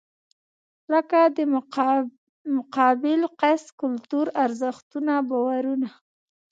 [0.91, 1.37] لکه د
[2.57, 5.89] مقابل کس کلتور، ارزښتونه، باورونه.